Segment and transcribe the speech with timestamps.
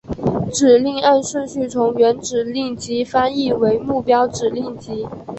[0.51, 5.05] 指令按顺序从原指令集翻译为目标指令集。